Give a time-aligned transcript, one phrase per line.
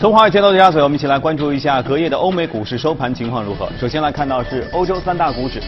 [0.00, 3.68] 从华尔街到陆家嘴，我们一起来关注一下隔夜的欧美股市收盘情况如何。
[3.78, 5.60] 首先来看到是欧洲三大股指，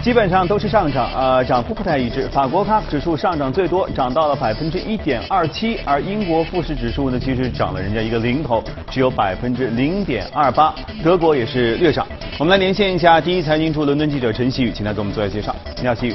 [0.00, 2.28] 基本上都是上涨，呃，涨幅不太一致。
[2.28, 10.72] 法国 CAC 指数上涨最多，涨到了百分之一点二七，而英国富时指数呢，其实涨了人家一个零头，只有百分之零点二八。
[11.02, 12.06] 德国也是略涨。
[12.38, 15.52] 我们来连线一下第一财经驻伦敦记者陈曦宇，请他给我们做一下介绍。
[15.80, 16.14] 你好，曦宇。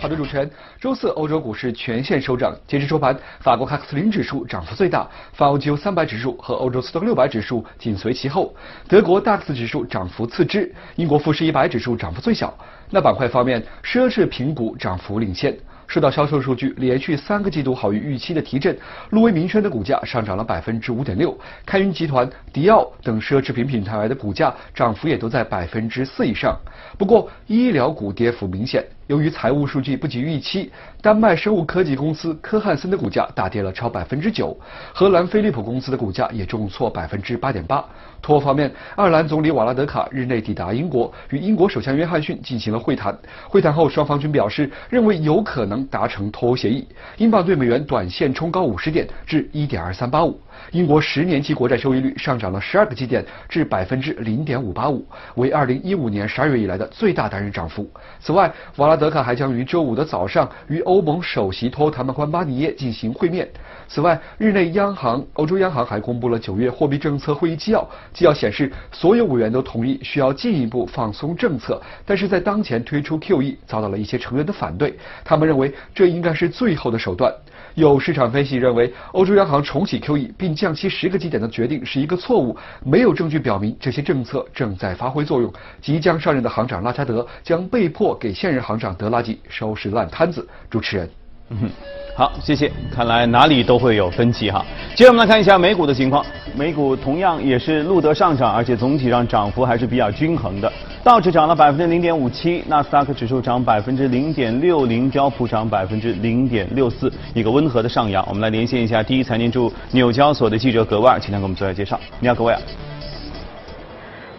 [0.00, 0.50] 好的，主持人。
[0.80, 2.52] 周四，欧洲股市全线收涨。
[2.66, 8.52] 截至收盘，法国 CAC 40指数涨幅最大，法欧 G 300指数和欧洲斯托克600指数紧随其后。
[8.88, 12.52] 德国 DAX 指数涨幅次之，英国富时100指数涨幅最小。
[12.90, 15.56] 那板块方面，奢侈品股涨幅领先。
[15.86, 18.76] 受到销售数据连续三个季度好于预期的提振，
[19.10, 26.58] 路威明轩的股价上涨了百分之五点六，开云集团、迪奥等奢侈品品牌的股价涨幅也都在百分之四以上。
[26.98, 28.84] 不过，医疗股跌幅明显。
[29.08, 30.70] 由于财务数据不及预期，
[31.00, 34.54] 丹麦生物科技公司科汉森的股价大跌了超百分之九，
[34.92, 37.82] 荷兰飞利浦公司的股价也重挫百分之八点八。
[38.20, 43.16] 脱欧方面，爱尔兰总理瓦拉德卡日内抵达英国，与英国首相约翰逊进行了会谈。
[43.48, 46.86] 会谈后，双方均表示认为有可能达成脱欧协议。
[47.16, 50.38] 英镑对美元短线冲高五十点至一点二三八五。
[50.72, 55.06] 英国十年期国债收益率上涨了十二个基点至百分之零点五八五，
[55.36, 57.88] 为二零一五年十二月以来的最大单日涨幅。
[58.20, 63.48] 此外，瓦拉德卡还将于周五的早上与欧盟首席托谈判官巴尼耶进行会面。
[63.86, 77.32] 此外，日内央行、欧洲央行还公布了九月货币政策会议纪要，纪要显示，所有委员都同意需要进一步放松政策，但是在当前推出 QE 遭到了一些成员的反对，他们认为这应该是最后的手段。
[77.78, 85.52] 有市场分析认为，欧洲央行重启 QE 并降息十个基点的决定是一个错误，没有证据表明这些政策正在发挥作用。
[85.80, 90.44] 即将上任的行长拉加德将被迫给现任行长德拉吉收拾烂摊子。
[90.68, 91.08] 主持人。
[91.50, 91.70] 嗯，
[92.14, 92.70] 好，谢谢。
[92.94, 94.64] 看来哪里都会有分歧哈。
[94.94, 100.70] 接着我们来看一下美股的情况，美股同样也是录得上涨，而且总体上涨幅还是比较均衡的。
[101.02, 108.22] 道指涨了百分之零点五七，纳斯达克指数涨百分之零点六零，标普涨百分之零点六四，一个温和的上扬。
[108.28, 111.98] 我们来连线一下第一财经驻纽交所的记者格外，请他给我们做下介绍。
[112.20, 112.58] 你好，格外。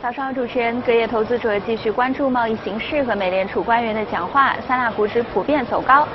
[0.01, 0.79] 早上好，主持人。
[0.81, 6.07] 隔夜投资者继续关注贸易形势和美联储官员的讲话，三大股指普遍走高。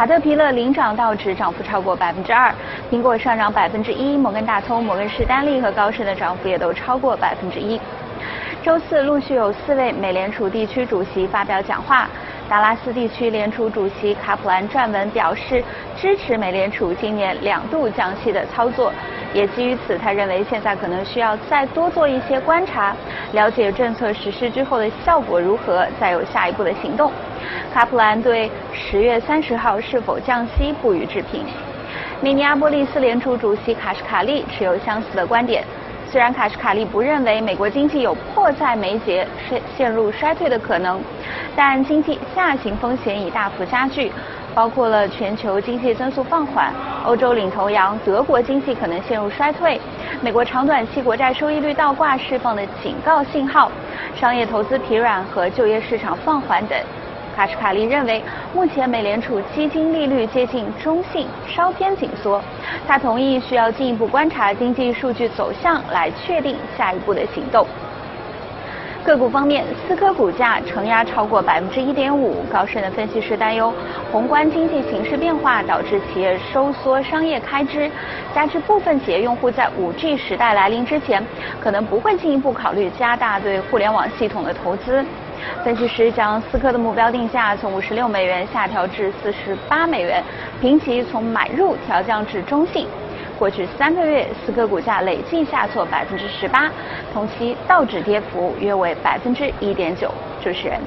[0.00, 2.50] 卡特皮勒领涨道指涨幅超过百分之二，
[2.90, 7.78] 苹果上涨百分之一，摩根大通、摩根士丹利和高盛的涨幅也都超过百分之一。
[8.62, 12.08] 周四陆续有四位美联储地区主席发表讲话。
[12.48, 15.62] 达拉斯地区联储主席卡普兰撰文表示
[15.94, 18.90] 支持美联储今年两度降息的操作，
[19.32, 22.94] 也基于此，他认为现在可能需要再多做一些观察，
[23.32, 27.12] 了解政策实施之后的效果如何，再有下一步的行动。
[27.72, 31.44] 卡普兰对十月三十号是否降息不予置评。
[32.20, 35.64] 明尼阿波利斯联储主席卡什卡利持有相似的观点。
[36.06, 41.00] 虽然卡什卡利不认为美国经济有迫在眉睫陷陷入衰退的可能，
[41.54, 44.10] 但经济下行风险已大幅加剧，
[44.52, 46.74] 包括了全球经济增速放缓、
[47.04, 49.80] 欧洲领头羊德国经济可能陷入衰退、
[50.20, 53.72] 美国长短期国债收益率倒挂释放的警告信号、
[54.14, 56.78] 商业投资疲软和就业市场放缓等。
[57.34, 58.22] 卡什卡利认为，
[58.52, 62.42] 目前美联储基金利率接近中性，稍偏紧缩。
[62.86, 67.66] 他同意需要进一步观察经济数据走向，来确定下一步的行动。
[69.04, 72.44] 个股方面，思科股价承压超过百分之一点五。
[72.52, 73.72] 高盛的分析师担忧，
[74.12, 77.90] 宏观经济形势变化导致企业收缩商业开支，
[78.34, 81.24] 加之部分企业用户在五 G 时代来临之前，
[81.60, 85.04] 可能不会进一步考虑加大对互联网系统的投资。
[85.64, 90.22] 分析师将思科的目标定价从五十六美元下调至四十八美元，
[90.60, 92.86] 评级从买入调降至中性。
[93.40, 96.70] 过去三个月，思科股价累计下挫百分之十八，
[97.10, 100.12] 同期道指跌幅约为百分之一点九。
[100.44, 100.78] 主持人。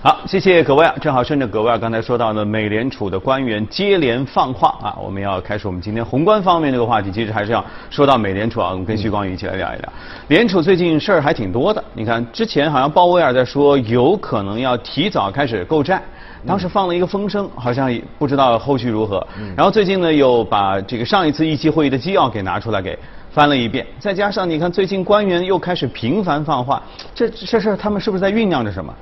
[0.00, 0.94] 好，谢谢葛威尔。
[0.98, 7.12] 正好顺着葛威尔刚才说到的美联储的官员接连放话啊，我们要开始我们今天宏观方面这个话题。
[7.12, 9.92] 其实还是要说到美联储啊，我们跟徐光宇一起来聊一聊。
[10.28, 16.00] 联储最近事儿还挺多的，你看之前好像鲍威尔在说有可能要提早开始购债。
[16.46, 19.26] 当时放了一个风声，好像不知道后续如何。
[19.56, 22.98] 然后最近呢，又把这个上一次议息会议的纪要给拿出来给
[23.30, 23.86] 翻了一遍。
[23.98, 26.82] 再加上你看，最近官员又开始频繁放话，
[27.14, 28.94] 这这事他们是不是在酝酿着什么？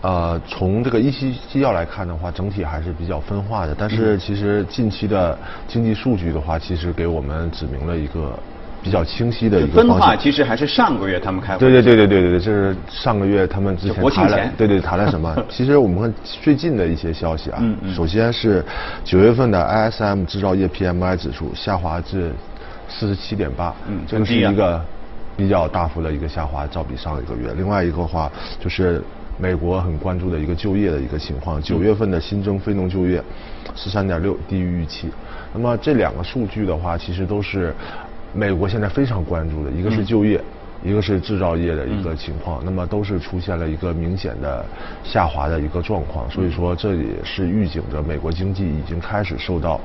[0.00, 3.74] 呃，从这个一期纪要来看的话，整体还是比较分化的。
[3.78, 8.38] 但是其实近期的经济数据的话，其实给我们指明了一个。
[8.88, 11.58] 比较清晰的一个分化，其实还是上个月他们开会。
[11.58, 15.36] 对对对对对对对，这是上个月他们之前谈了，对对谈了什么？
[15.50, 17.62] 其实我们看最近的一些消息啊，
[17.94, 18.64] 首先是
[19.04, 22.32] 九月份的 ISM 制造业 PMI 指数下滑至
[22.88, 24.82] 四十七点八，嗯这个是一个
[25.36, 27.52] 比较大幅的一个下滑，照比上一个月。
[27.58, 29.02] 另外一个话就是
[29.36, 33.22] 美国很关注的一个就业的一个情况，九月份的新增非农就业
[33.74, 35.10] 十三点六，低于预期。
[35.52, 37.74] 那么这两个数据的话，其实都是
[38.32, 40.40] 美国现在非常关注的，一个是就业。
[40.80, 44.64] 一个是制造业的一个情况，那么都是出现了一个明显的
[45.02, 49.80] 下滑的一个状况，所以说这也是预警着美国经济已经开始受到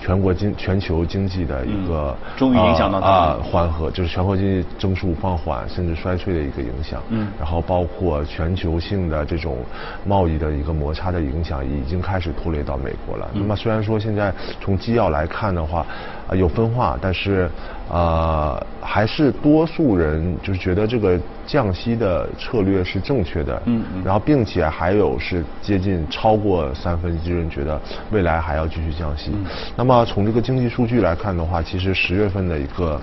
[0.00, 7.02] 全国经全球经济的一个、嗯终于影响到缓和，就是全国经济增速放缓甚至衰退的一个影响。
[7.10, 9.58] 嗯然后包括全球性的这种
[10.06, 13.30] 贸易的一个摩擦的影响，已经开始拖累到美国了。
[13.34, 14.32] 那么虽然说现在
[14.62, 15.84] 从基要来看的话，
[16.26, 17.50] 啊、有分化，但是
[17.88, 23.62] 呃还是多数人就是觉得这个降息的策略是正确的。
[23.66, 27.80] 嗯嗯然后并且还有是接近超过三分之一人觉得
[28.10, 29.32] 未来还要继续降息。
[29.76, 33.00] 那么从这个经济数据来看的话，其实十月份的一个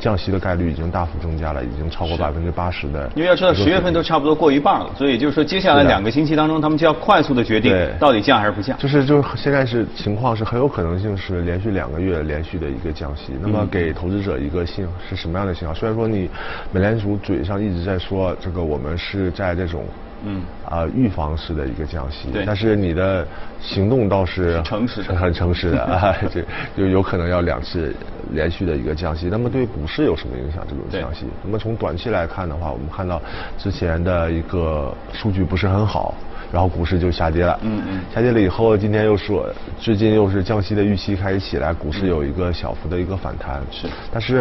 [0.00, 3.08] 降息的概率已经大幅增加了，已经超过百分之八十的。
[3.14, 8.76] 因为要知道十月份都差不多过一半了，所以就是说接下来两个星期当中，他们就要快速的决定到底降还是不降。
[8.78, 15.74] 就是就是现在是情况是很有可能性是连续两个月连续的一个降息，那么给投资者一个信是什么样的信号？
[15.74, 16.28] 虽然说你
[16.72, 19.84] 美联储嘴上一直在说这个我们是在这种
[20.24, 23.26] 嗯啊、预防式的一个降息，对但是你的
[23.60, 26.42] 行动倒是是诚实的 很诚实的 啊，这
[26.76, 27.94] 就有可能要两次
[28.32, 29.28] 连续的一个降息。
[29.30, 30.64] 那么对股市有什么影响？
[30.68, 31.26] 这种降息？
[31.42, 33.20] 那么从短期来看的话，我们看到
[33.58, 36.14] 之前的一个数据不是很好。
[36.52, 43.62] 然后股市就下跌了，嗯嗯下跌了以后，今天又说最近又是降息的预期开始起来，股市有一个小幅的一个反弹。
[43.70, 44.38] 是但是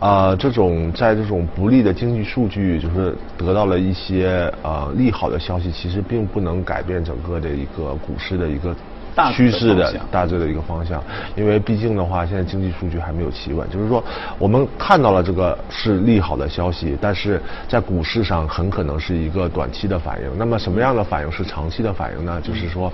[0.00, 8.74] 啊、呃这种在这种不利的经济数据，就是得到了一些呃利好好的消息，其实并不能改变整个的一个股市的一个
[9.34, 11.02] 趋势的大致的一个方向，
[11.36, 14.02] 因为毕竟的话，现在经济数据还没有企稳，就是说
[14.38, 20.38] 我们看到了这个是利好的消息，但是在股市上很可能是一个短期的反应。
[20.38, 22.40] 那么什么样的反应是长期的反应呢？
[22.42, 22.92] 就是说，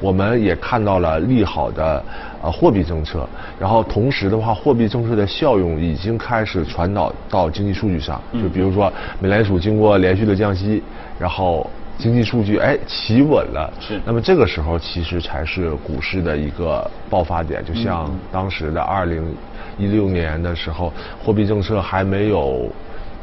[0.00, 2.02] 我们也看到了利好的
[2.42, 3.28] 呃货币政策，
[3.58, 10.82] 然后同时的话，货币政策的效用已经开始传导到经济数据上，就比如说美联储经过连续的降息，
[11.18, 11.70] 然后。
[11.98, 14.00] 经济数据哎企稳了，是。
[14.04, 19.22] 那么这个时候其实才是股市的一个爆发点，就像当时的二零
[19.78, 20.92] 一六年的时候，
[21.24, 22.70] 货币政策还没有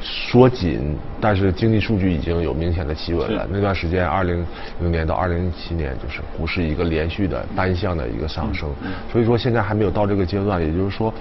[0.02, 3.48] 缩紧，但是经济数据已经有明显的企稳了。
[3.52, 4.46] 那段时间，二零
[4.80, 8.70] 零年到二零零七年，就是股市一个连续的单向的一个上升。
[9.12, 11.14] 所以说现在还没有到这个阶段，也就是说，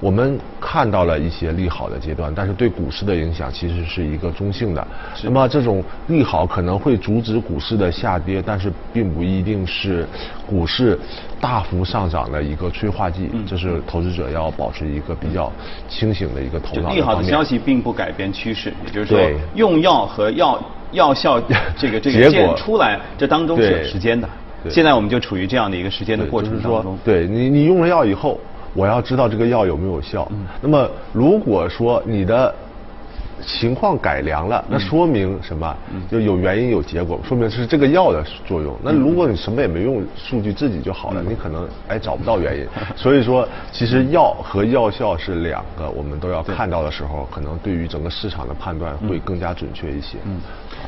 [0.00, 4.86] 我们看到了一些利好的阶段，但是对股市的影响其实是一个中性的。
[5.24, 10.06] 那么这种利好可能会阻止股市的下跌，但是并不一定是
[10.46, 10.98] 股市
[11.40, 13.30] 大幅上涨的一个催化剂。
[13.46, 15.50] 这是投资者要保持一个比较
[15.88, 19.18] 清醒的一个头脑就利好的消息并不改变趋势，也就是说
[19.54, 20.62] 用药和药
[20.92, 21.40] 药效
[21.76, 24.28] 这个这个结果出来，这当中是有时间的。
[24.68, 26.98] 现在我们就处于这样的一个时间的过程当中，。
[27.04, 28.40] 对你你用了药以后，
[28.74, 30.26] 我要知道这个药有没有效。
[30.32, 32.52] 嗯那么如果说你的
[33.44, 35.76] 情况改良了，嗯那说明什么？
[36.10, 38.76] 就有原因有结果，说明是这个药的作用。
[38.82, 42.66] 那如果你什么也没用，数据自己就好了，嗯你可能哎找不到原因。
[42.96, 50.18] 所以说，其实药和药效是两个，我们都要看到的时候，可能对于整个市场的判断会更加准确一些。
[50.24, 50.40] 嗯。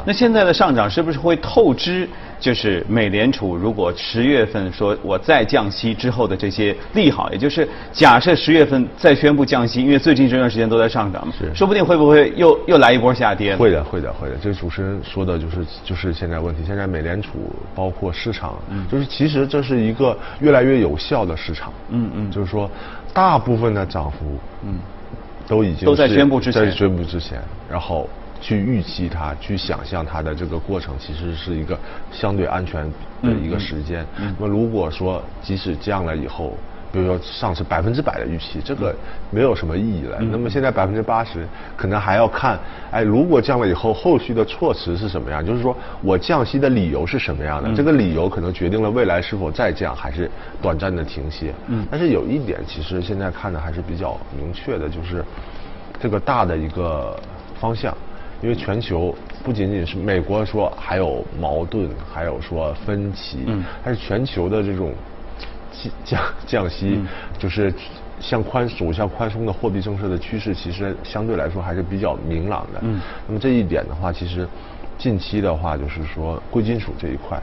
[0.04, 2.08] 那现在的上涨是不是会透支？
[2.40, 13.54] 就是美联储如果十月份说我再降息之后的这些利好，也就是假设十月份再宣布降息，因为最近这段时间都在上涨嘛，是说不定会不会又又来一波下跌？
[13.56, 14.36] 会的，会的，会的。
[14.40, 16.62] 这个主持人说的就是就是现在问题。
[16.64, 18.54] 现在美联储包括市场，
[18.90, 21.72] 就是其实这是一个越来越有效的市场。
[21.90, 22.70] 嗯嗯就是说，
[23.12, 24.78] 大部分的涨幅，嗯，
[25.46, 28.08] 都已经都在宣布之前在宣布之前，然后
[28.40, 31.78] 去预期它，去想象它的这个过程，其实是一个
[32.12, 32.88] 相对安全
[33.22, 34.06] 的一个时间。
[34.38, 36.56] 那么如果说即使降了以后，
[36.98, 38.94] 比如说上次百分之百的预期，这个
[39.30, 40.18] 没有什么意义了。
[40.20, 42.58] 那么现在百分之八十，可能还要看，
[42.90, 45.44] 哎，如果降了以后，后续的措辞是什么样？
[45.44, 47.72] 就是说我降息的理由是什么样的？
[47.74, 50.28] 这个理由可能决定了未来是否再降，还是
[50.60, 51.54] 短暂的停歇。
[51.68, 51.86] 嗯。
[51.88, 55.24] 但是有一点，其实现在看的还是比较明确的，就是
[56.00, 57.16] 这个大的一个
[57.60, 57.96] 方向。
[58.40, 59.12] 因为全球
[59.42, 65.17] 不仅仅是美国说还有矛盾，还有说分歧，嗯还是全球的这种降
[66.04, 67.00] 降降息，
[67.38, 67.72] 就是
[68.20, 72.80] 向宽走向宽松的货币政策的趋势，其实相对来说还是比较明朗的。
[72.82, 74.46] 嗯那么这一点的话，其实
[74.96, 77.40] 近期的话，就是说贵金属这一块。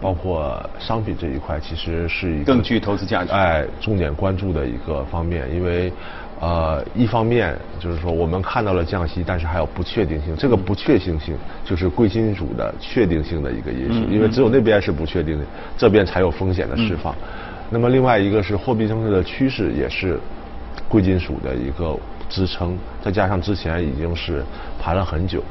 [0.00, 5.92] 包括商品这一块，其实是一个更具投资价值哎，重点关注的一个方面，因为。
[6.40, 10.36] 呃，一方面就是说我们看到了降息，但是还有不确定性。
[10.36, 15.44] 这个不确定性就是贵金属的确定性的一个因素，因为只有那边是不确定的，
[15.76, 17.14] 这边才有风险的释放。
[17.70, 20.18] 那么另外一个是货币政策的趋势，也是
[20.88, 24.44] 贵金属的一个支撑，再加上之前已经是
[24.78, 25.42] 盘了很久。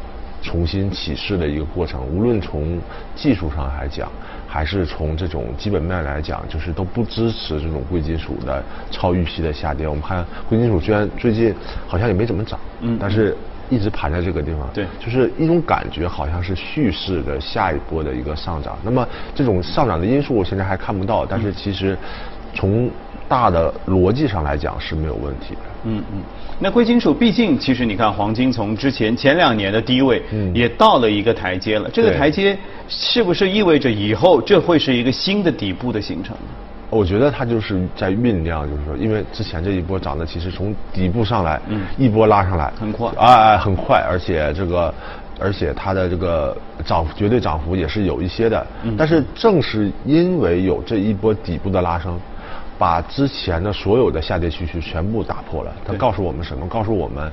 [0.41, 2.79] 重新起势的一个过程，无论从
[3.15, 4.09] 技术上来讲，
[4.47, 9.87] 还是从这种基本面来讲，就是都不支持这种贵金属的超预期的下跌。
[9.87, 11.53] 我们看贵金属虽然最近
[11.87, 13.35] 好像也没怎么涨，嗯，但是
[13.69, 18.77] 一直盘在这个地方，对，就是一种感觉，好像是蓄势的下一波的一个上涨。
[18.83, 21.97] 那么这种上涨的因素我现在还看不到，但是其实
[22.53, 22.89] 从
[23.27, 25.61] 大的逻辑上来讲是没有问题的。
[25.83, 26.21] 嗯嗯，
[26.59, 31.89] 那贵金属毕竟，其实你看黄金从之前前两年的低位，嗯，也到了一个台阶了。
[31.91, 32.57] 这个台阶
[32.87, 36.35] 是不是意味着以后这会是一个新的底部的形成？
[36.89, 44.93] 我觉得它就是在酝酿，就是说，因为之前这一波涨的其实从底部上来，嗯，一波拉上来，很快，哎哎，很快，而且这个，
[45.37, 46.55] 而且它的这个
[46.85, 48.65] 涨绝对涨幅也是有一些的。
[48.83, 52.17] 嗯，但是正是因为有这一波底部的拉升。
[52.77, 55.73] 把之前的所有的下跌趋势全部打破了。
[55.85, 56.67] 它告诉我们什么？
[56.67, 57.31] 告诉我们，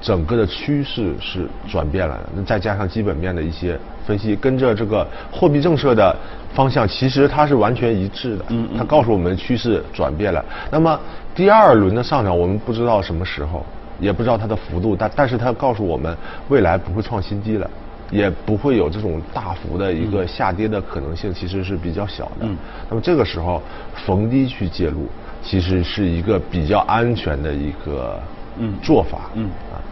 [0.00, 2.28] 整个的趋势是转变了的。
[2.34, 6.16] 那再加上基本面的一些分析，跟着这个货币政策的
[6.54, 8.44] 方向，其实它是完全一致的。
[8.48, 10.44] 嗯它告诉我们趋势转变了。
[10.70, 10.98] 那么
[11.34, 13.64] 第二轮的上涨，我们不知道什么时候，
[13.98, 16.16] 也不知道它的幅度，但但是它告诉我们，
[16.48, 17.68] 未来不会创新低了。
[18.10, 22.42] 也不会有这种大幅的一个下跌的可能性，其实是比较小的。
[22.42, 22.56] 嗯。
[22.88, 23.62] 那么这个时候
[24.06, 25.08] 逢低去介入，
[25.42, 28.20] 其实是一个比较安全的一个
[28.58, 29.30] 嗯做法。
[29.34, 29.44] 嗯。
[29.72, 29.82] 啊。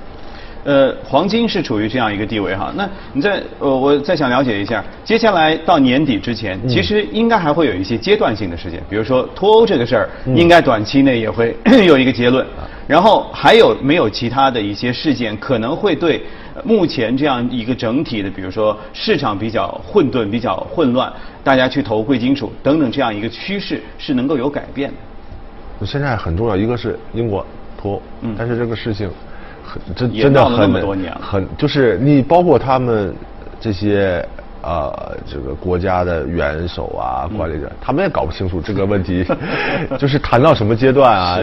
[0.66, 2.72] 呃，黄金是处于这样一个地位哈。
[2.74, 11.54] 那你在呃，我再想了解一下，接下来到年底之前，其实应该还会有一些阶段性的事件，比如说脱欧这个事儿，应该短期内也会
[11.86, 12.46] 有一个结论。
[12.86, 16.22] 然后还有没有其他的一些事件可能会对？
[16.62, 25.86] 目前这样一个整体的，比如说市场比较混沌、比较混乱，大家去投贵金属等等这样一个趋势是能够有改变的。
[25.86, 27.44] 现在很重要，一个是英国
[27.76, 29.10] 脱，嗯，但是这个事情
[29.64, 30.72] 很真真的很
[31.20, 33.14] 很就是你包括他们
[33.60, 34.24] 这些。
[34.64, 39.22] 呃，这个国家的元首啊，管理者，他们也搞不清楚这个问题，
[40.00, 41.38] 就是谈到什么阶段啊，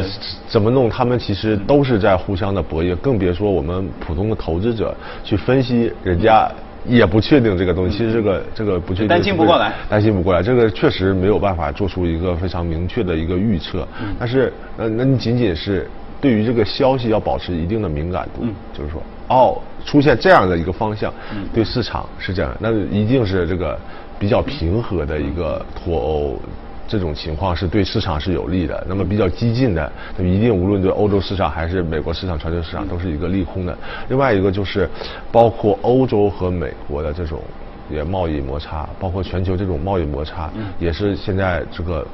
[0.47, 6.49] 怎么弄，他们其实都是在互相的博弈，更别说我们普通的投资者去分析，人家
[6.83, 7.95] 也不确定这个东西。
[7.95, 13.87] 其实这个这个不确定，担心不过来，担心不过来，这个确实没有办法做出一个非常明确的一个预测。
[14.17, 15.87] 但是，呃，那你仅仅是
[16.19, 18.41] 对于这个消息要保持一定的敏感度，
[18.73, 18.99] 就是说。
[19.29, 21.13] 哦，出现这样的一个方向，
[21.53, 23.77] 对市场是这样，那一定是这个
[24.19, 26.39] 比较平和的一个脱欧
[26.87, 28.85] 这种情况是对市场是有利的。
[28.87, 33.77] 那么比较激进的，那么一定无论对欧洲市场还是美国市场、全球市场都是一个利空的。
[34.09, 34.89] 另外一个就是
[35.31, 37.41] 包括欧洲和美国的这种
[37.89, 42.05] 也贸易摩擦，包括全球这种贸易摩擦，也是现在这个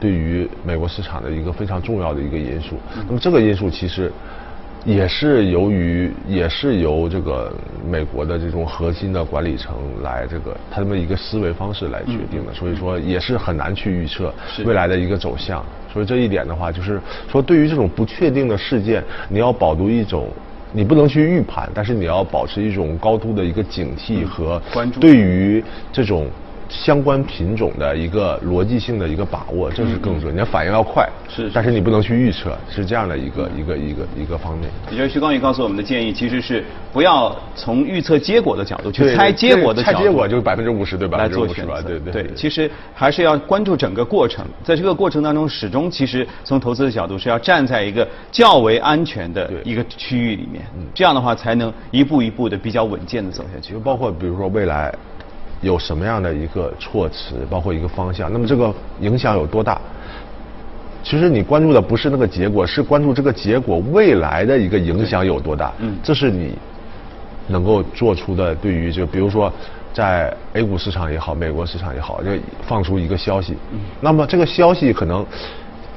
[0.00, 2.76] 对于美国市场的一个非常重要的一个因素。
[3.06, 4.10] 那么这个因素其实。
[4.84, 7.52] 也是由于，也是由这个
[7.88, 14.32] 美国的这种核心的管理层来这个他们一个思维方式来决定的，所以说也是很难去预测
[14.64, 15.64] 未来的一个走向。
[15.92, 20.28] 所以这一点的话，就是说对于这种不确定的事件，你要保留一种，
[20.72, 24.98] 你不能去预判，但是你要保持一种高度的一个警惕和关注。
[25.00, 26.26] 对于这种。
[26.70, 30.32] 相关品种的一个逻辑性的一个把握，这是更准。
[30.32, 34.70] 你的反应要快，是，但是你不能去预测，是这样的一个一个一个一个方面。
[34.88, 41.18] 也就是徐光宇告诉我们的建议，其实是不要从预测结果的角度去猜结果的角度，猜结果就是百分之五十对吧？
[41.18, 42.34] 来做选择，对对对。
[42.36, 50.62] 其实还是要关注整个过程，在这个过程当中，始终其实从投资的角度是要站在一个较为安全的一个区域里面，
[50.94, 53.72] 这样的话才能一步一步的比较稳健的走下去。
[53.72, 54.94] 就包括比如说未来。
[55.60, 59.80] 有什么样的一个措辞，包括一个方向，那么这个影响有多大？
[61.02, 65.72] 其实你关注的不是那个结果，是关注这个结果未来的一个影响有多大。
[65.78, 66.54] 嗯，这是你
[67.48, 69.52] 能够做出的对于就比如说
[69.92, 72.30] 在 A 股市场也好，美国市场也好，就
[72.62, 73.56] 放出一个消息。
[73.72, 75.24] 嗯，那么这个消息可能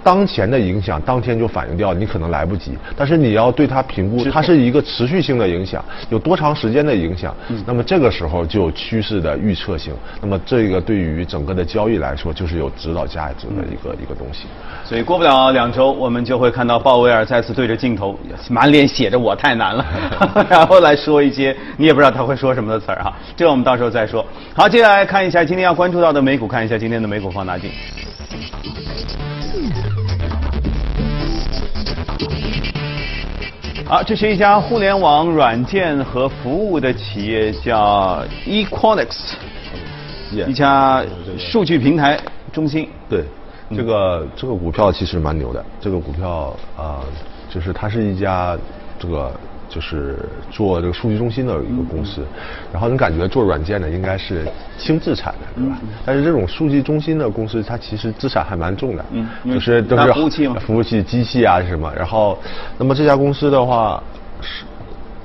[0.04, 2.78] 当前的影响当天就反映掉，你可能来不及。
[2.96, 7.36] 但是你要对它评估，它是一个持续性的影响，有多长时间的影响？
[7.66, 9.94] 那么这个时候就有趋势的预测性。
[10.22, 14.46] 那么这个对于整个的交易来说，就是有指导价值的一个一个东西。
[14.84, 18.20] 所以过不了两周，我们就会看到鲍威尔再次对着镜头，
[18.50, 19.86] 满脸写着“我太难了”，
[20.50, 23.14] 然后来说一些你也不知道他会说什么的词儿哈。
[23.36, 24.26] 这个我们到时候再说。
[24.54, 27.70] 好，接下来看一下今天要关注到的美股，看一下今天的美股放大镜。
[33.94, 39.36] 好，这是一家互联网软件和服务的企业，叫 Equinix，
[40.32, 41.06] 一家
[41.38, 42.20] 数据平台
[42.52, 42.90] 中心。
[43.08, 43.24] 对，
[43.70, 45.64] 这个这个股票其实蛮牛的。
[45.80, 47.06] 这个股票啊，
[47.48, 48.58] 就是它是一家
[48.98, 49.32] 这个。
[49.74, 50.16] 就是
[50.52, 52.22] 做这个数据中心的一个公司，
[52.72, 54.46] 然后你感觉做软件的应该是
[54.78, 55.78] 轻资产的，对吧？
[56.06, 61.92] 但是这种数据中心的公司，它其实资产还蛮重的，嗯，就是都是服务器嘛，服务器、机器啊什么。
[61.96, 62.38] 然后，
[62.78, 64.04] 那么这家公司的话，
[64.42, 64.64] 是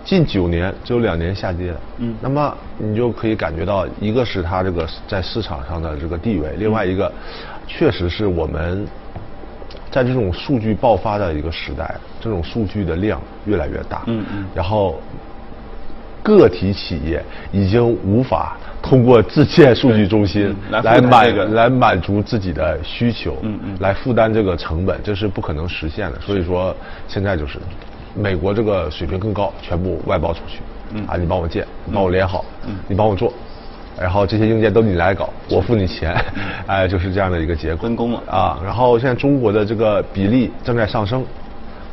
[0.03, 7.13] 近九年只有两年下跌，嗯，那么你就可以感觉到，一个是它这个在市场上的这个地位，另外一个，
[7.67, 8.87] 确实是我们。
[9.99, 15.01] 在这种数据爆发的一个时代，这种数据的量越来越大，嗯嗯，然后
[16.23, 26.21] 个体企业已经无法通过自建数据中心来满来满足自己的需求，嗯嗯，来负担这个成本，这是不可能实现的。
[26.21, 26.73] 所以说，
[27.09, 27.59] 现在就是
[28.15, 30.61] 美国这个水平更高，全部外包出去，
[30.93, 31.05] 嗯。
[31.09, 33.33] 啊，你帮我建，你帮我连好，嗯，你帮我做。
[34.01, 36.15] 然后这些硬件都你来搞，我付你钱，
[36.67, 37.83] 哎，就是这样的一个结果。
[37.83, 38.61] 分工了啊。
[38.65, 41.25] 然后现在中国的这个比例正在上升，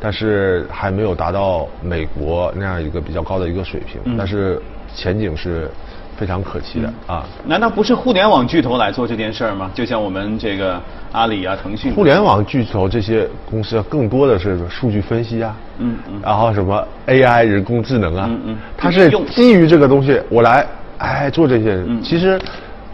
[0.00, 4.16] 但是还没有达到美国那样一个比较高的一个水平。
[4.16, 4.62] 但是
[4.94, 5.68] 前景是
[6.16, 7.24] 非常可期的啊。
[7.44, 9.70] 难道不是互联网巨头来做这件事儿吗？
[9.74, 11.92] 就像我们这个阿里啊、腾讯。
[11.92, 20.64] 互联网巨头这些公司更多的是数据分析啊，嗯嗯，然后什么 AI 人工智能啊，嗯嗯，它是基于这个东西我来。
[20.98, 22.40] 哎，做这些，其实，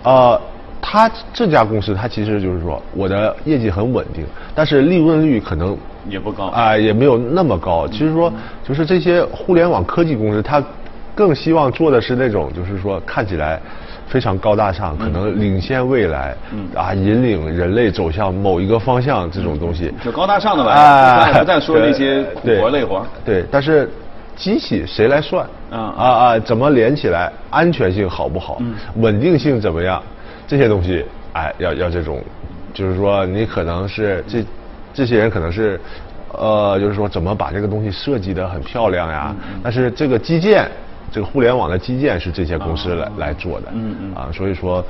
[0.02, 0.40] 呃，
[0.80, 5.76] 他这家公司，他其实就是说，我的业绩很稳定，但是利润率可能
[6.08, 7.86] 也不高，啊，也没有那么高。
[7.86, 8.32] 其实说，
[8.66, 10.62] 就是这些互联网科技公司，他
[11.14, 13.60] 更希望做的是那种，就是说看起来
[14.08, 16.34] 非常高大上，可能领先未来，
[16.74, 19.94] 啊，引领人类走向某一个方向这种东西。
[20.04, 23.06] 就高大上的玩意儿，不再说那些苦活累活。
[23.24, 23.88] 对，但是。
[24.36, 25.46] 机器谁来算？
[25.70, 26.38] 啊啊啊！
[26.38, 27.32] 怎么连起来？
[27.50, 28.60] 安全性好不好？
[28.96, 30.02] 稳定性怎么样？
[30.46, 32.22] 这些东西，哎，要要这种，
[32.74, 34.44] 就是说你可能是这
[34.92, 35.80] 这些人可能是，
[36.32, 39.34] 呃，就是说怎么把这个东西设计的很漂亮呀？
[39.62, 40.70] 但是这个基建。
[41.10, 44.84] 这个互联网的基建是这些公司来来做的，嗯嗯，啊，所以说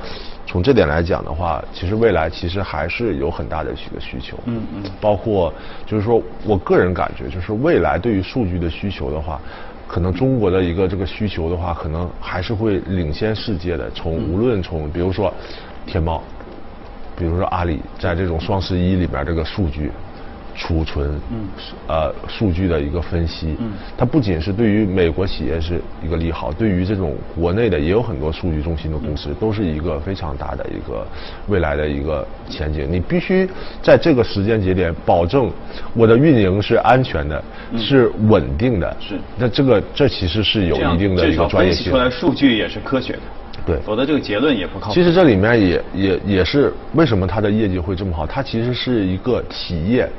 [0.45, 5.53] 从这点来讲的话，其实未来其实还是有很大的一个需求，嗯嗯，包括
[5.85, 9.39] 就是说我个人感觉，就是未来对于数据的需求的话，
[9.87, 13.89] 可能中国的一个这个需求的话，可能还是会领先世界的。
[13.91, 15.33] 从无论从比如说
[15.85, 16.23] 天猫，
[17.17, 19.91] 比如说阿里，在这种双十一里边这个数据。
[20.55, 21.47] 储存，嗯，
[21.87, 31.05] 呃，数据的一个分析，嗯，它不仅是对于美国企业是一个利好，对于这种国内的也有很多数据中心的公司，都是一个非常大的一个
[31.47, 32.87] 未来的一个前景。
[32.89, 33.49] 你必须
[33.81, 35.51] 在这个时间节点保证
[35.93, 37.43] 我的运营是安全的，
[37.77, 38.97] 是稳定的。
[38.99, 39.19] 是。
[39.37, 41.91] 那这个这其实是有一定的一个专业性。
[41.91, 43.19] 出来数据也是科学的。
[43.65, 43.77] 对。
[43.85, 44.93] 否则这个结论也不靠谱。
[44.93, 48.25] 其实这里面也也也是为什么它的业绩会这么好？
[48.25, 50.09] 它其实是一个企业。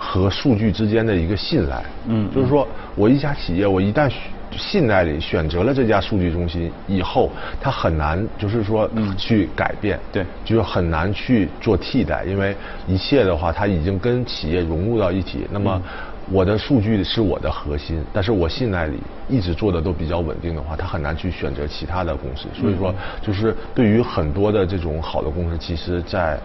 [0.00, 4.08] 和数据之间的一个信赖，嗯，就是说我一家企业，我一旦
[4.56, 12.54] 信赖里选择了这家数据中心以后，它很难就是说去改变，对，就是很难去做替代，因为
[12.86, 15.48] 一切的话，它已经跟企业融入到一起。
[15.50, 15.82] 那么
[16.30, 22.48] 我的数据是我的核心，但是我信赖里一直做的都比较稳定的话，他很难去选择其他的公司。
[22.54, 26.38] 所以说，就是对于很多的这种好的公司，其实在。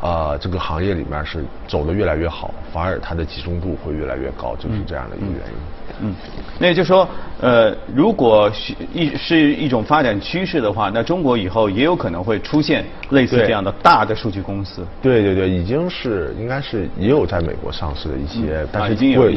[0.00, 5.54] 啊，这个行业里面是走的越来越好，反而它的集中度会越来越高，就是这样的一个原因。
[6.02, 6.14] 嗯，
[6.58, 7.06] 那也就是说，
[7.40, 14.86] 呃，如果是一是一种发展趋势的话，那中国以后也有可能会出现类似这样的大的数据公司。
[15.02, 19.34] 对对对，已经是应该是也有在美国上市的一些，但是规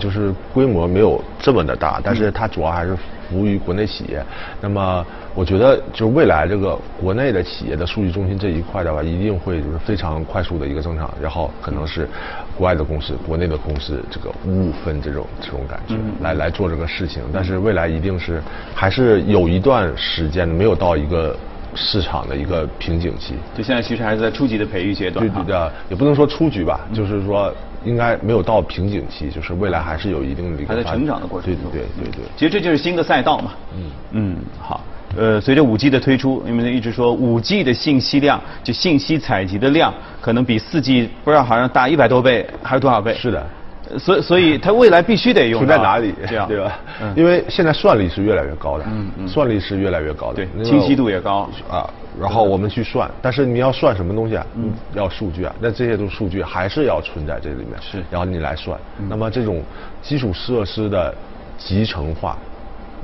[0.00, 2.96] 就是规模没有这么的大，但是它主要还是。
[3.28, 4.24] 服务于国内企业，
[4.60, 12.08] 那么我觉得就是未来这个国内的企业的数据中心这一块的话，一定会就是非常快速的一个增长，然后可能是
[12.56, 18.42] 国外的公司、国内的公司这个五五分这种这种感觉来来做这个事情，但是未来一定是
[18.74, 21.36] 还是有一段时间没有到一个
[21.74, 23.34] 市场的一个瓶颈期。
[23.54, 25.34] 就现在其实还是在初级的培育阶段哈。
[25.34, 27.54] 对对的，也不能说出局吧，就是说
[27.88, 31.72] 应该没有到瓶颈期，就是未来还是有一定的一个还在成长的过程中。
[31.72, 32.24] 对对对对。
[32.36, 33.52] 其实这就是新的赛道嘛。
[33.74, 34.84] 嗯嗯，好。
[35.16, 43.14] 呃，随着五 G 的推出，因为一直说五 G 的信息量，就信息采集的量，可能比四 G 不知道好像大一百多倍，还是多少倍？
[43.14, 43.44] 是的。
[43.90, 46.14] 呃所以所以它未来必须得用存在哪里？
[46.26, 46.78] 这样对吧？
[47.00, 51.88] 嗯因为现在算力是越来越高的，嗯嗯，算力是越来越高的，对清晰度也高啊。
[52.20, 54.44] 然后我们去算，但是你要算什么东西啊？
[54.56, 55.54] 嗯，要数据啊。
[55.60, 58.76] 那这些都数据还是要存在这里面，是然后你来算。
[59.08, 59.62] 那么这种
[60.02, 61.14] 基础设施的
[61.56, 62.36] 集成化，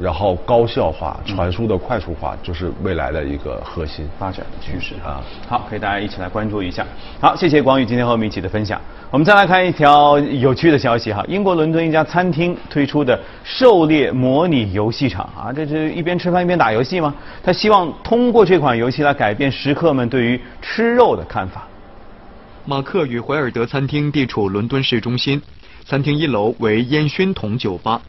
[0.01, 5.23] 然后高效化、传输的快速化，就是未来的一个核心发展的趋势啊。
[5.49, 6.85] 好，可以大家一起来关注一下。
[7.21, 8.81] 好，谢谢广宇今天和我们一起的分享。
[9.11, 17.15] 我们再来看一条有趣的消息哈，英国伦敦一家餐厅推出的狩猎模拟游戏场啊，这是一边吃饭一边打游戏吗？
[17.43, 21.69] 他希望通过这款游戏来改变食客们对于吃肉的看法。
[22.65, 25.41] 马克与怀尔德餐厅地处伦敦市中心，
[25.85, 28.01] 餐厅一楼为烟熏筒酒吧，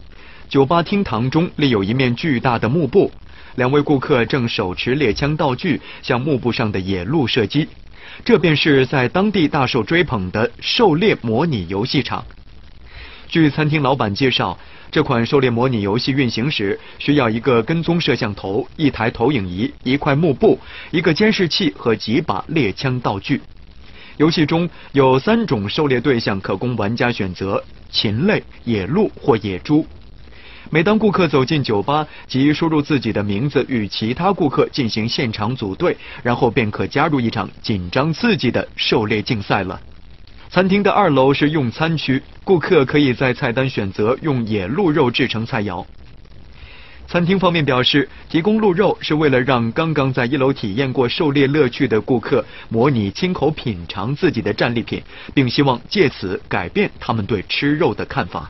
[0.47, 3.11] 酒吧厅堂中立有一面巨大的幕布，
[3.55, 7.67] 两位顾客正手持猎枪道具向幕布上的野鹿射击，
[8.23, 12.23] 这便是在当地大受追捧的狩猎模拟游戏场。
[13.27, 14.57] 据餐厅老板介绍，
[14.91, 20.59] 这款狩猎模拟游戏运行时需要一个跟踪摄像头、一台投影仪、一块幕布、
[20.91, 23.41] 一个监视器和几把猎枪道具。
[24.17, 29.85] 游戏中有三种狩猎对象可供玩家选择：禽类、野鹿或野猪。
[30.69, 39.79] 每当顾客走进酒吧，即输入自己的名字与其他顾客进行现场组队，然后便可加入一场紧张刺激的狩猎竞赛了。
[40.49, 45.85] 餐厅的二楼是用餐区，顾客可以在菜单选择用野鹿肉制成菜肴。
[47.07, 55.01] 餐厅方面表示，提供鹿肉是为了让刚刚在一楼体验过狩猎乐趣的顾客模拟亲口品尝自己的战利品，
[55.33, 58.49] 并希望借此改变他们对吃肉的看法。